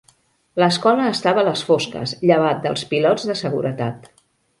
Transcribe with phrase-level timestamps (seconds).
[0.61, 4.09] L'escola estava a les fosques, llevat dels pilots de seguretat.